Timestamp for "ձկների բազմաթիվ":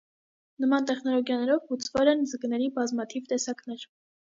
2.33-3.31